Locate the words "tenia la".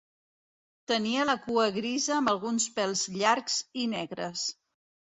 0.91-1.35